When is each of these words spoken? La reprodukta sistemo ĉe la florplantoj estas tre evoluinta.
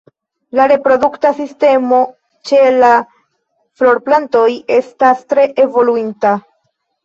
La 0.59 0.63
reprodukta 0.69 1.31
sistemo 1.41 1.99
ĉe 2.51 2.63
la 2.79 2.91
florplantoj 3.83 4.49
estas 4.81 5.25
tre 5.35 5.49
evoluinta. 5.69 6.37